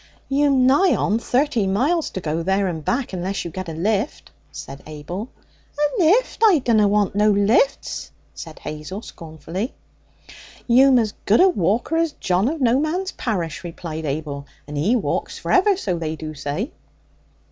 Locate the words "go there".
2.21-2.65